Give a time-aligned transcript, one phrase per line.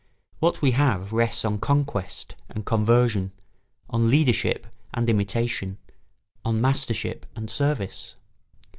[0.39, 3.33] What we have rests on conquest and conversion,
[3.91, 5.77] on leadership and imitation,
[6.43, 8.15] on mastership and service.